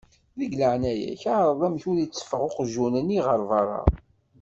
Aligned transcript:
Deg 0.39 0.51
leεnaya-k 0.59 1.23
εreḍ 1.35 1.61
amek 1.67 1.83
ur 1.91 1.97
iteffeɣ 1.99 2.41
uqjun-nni 2.47 3.19
ɣer 3.27 3.39
berra. 3.49 3.81